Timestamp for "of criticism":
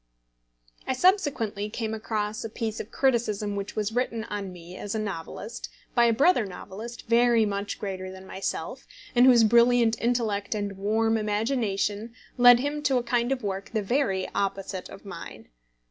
2.79-3.55